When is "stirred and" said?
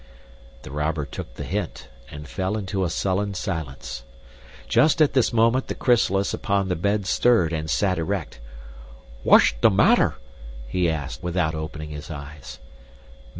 7.05-7.69